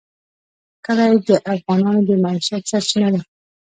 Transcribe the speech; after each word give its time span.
کلي 0.85 1.13
د 1.27 1.29
افغانانو 1.53 2.01
د 2.07 2.09
معیشت 2.23 2.63
سرچینه 2.71 3.09
ده. 3.13 3.21